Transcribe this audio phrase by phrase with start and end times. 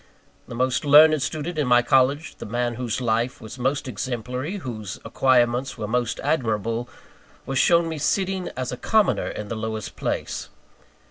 [0.47, 4.99] The most learned student in my college the man whose life was most exemplary, whose
[5.05, 6.89] acquirements were most admirable
[7.45, 10.49] was shown me sitting, as a commoner, in the lowest place.